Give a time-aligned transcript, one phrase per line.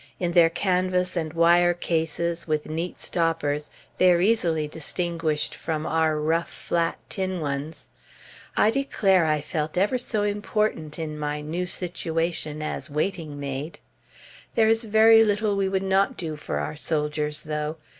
[0.19, 3.69] In their canvas and wire cases, with neat stoppers,
[3.99, 7.87] they are easily distinguished from our rough, flat, tin ones.
[8.57, 13.77] I declare I felt ever so important in my new situation as waiting maid!
[14.55, 17.77] There is very little we would not do for our soldiers, though.